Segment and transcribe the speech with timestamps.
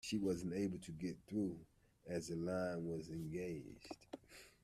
[0.03, 1.57] She wasn’t able to get through,
[2.07, 3.93] as the line was engaged